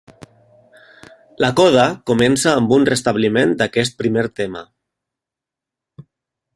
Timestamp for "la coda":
1.45-1.83